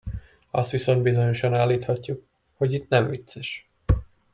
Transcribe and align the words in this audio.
Azt 0.51 0.71
viszont 0.71 1.01
bizonyosan 1.01 1.53
állíthatjuk, 1.53 2.25
hogy 2.53 2.73
itt 2.73 2.87
nem 2.87 3.09
vicces. 3.09 3.69